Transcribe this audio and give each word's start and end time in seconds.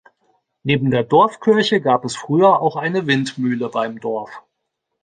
Neben 0.63 0.89
der 0.89 1.03
Dorfkirche 1.03 1.79
gab 1.79 2.05
es 2.05 2.15
früher 2.15 2.59
auch 2.59 2.75
eine 2.75 3.05
Windmühle 3.05 3.69
beim 3.69 3.99
Dorf. 3.99 4.31